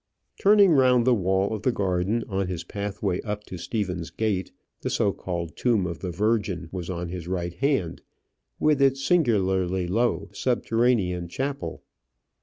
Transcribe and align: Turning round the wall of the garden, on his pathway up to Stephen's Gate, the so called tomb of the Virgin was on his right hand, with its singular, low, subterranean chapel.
Turning 0.39 0.71
round 0.71 1.05
the 1.05 1.13
wall 1.13 1.53
of 1.53 1.61
the 1.61 1.71
garden, 1.71 2.23
on 2.27 2.47
his 2.47 2.63
pathway 2.63 3.21
up 3.21 3.43
to 3.43 3.55
Stephen's 3.55 4.09
Gate, 4.09 4.51
the 4.81 4.89
so 4.89 5.11
called 5.13 5.55
tomb 5.55 5.85
of 5.85 5.99
the 5.99 6.09
Virgin 6.09 6.69
was 6.71 6.89
on 6.89 7.09
his 7.09 7.27
right 7.27 7.53
hand, 7.53 8.01
with 8.59 8.81
its 8.81 9.05
singular, 9.05 9.67
low, 9.67 10.27
subterranean 10.33 11.27
chapel. 11.27 11.83